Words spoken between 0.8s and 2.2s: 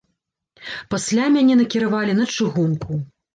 Пасля мяне накіравалі